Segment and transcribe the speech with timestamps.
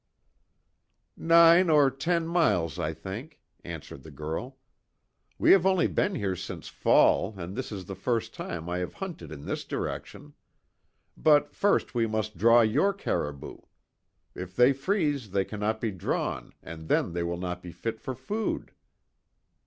[1.15, 4.57] "Nine or ten miles, I think," answered the girl,
[5.37, 8.95] "We have only been here since fall and this is the first time I have
[8.95, 10.33] hunted in this direction.
[11.15, 13.57] But, first we must draw your caribou.
[14.33, 18.15] If they freeze they cannot be drawn and then they will not be fit for
[18.15, 18.71] food."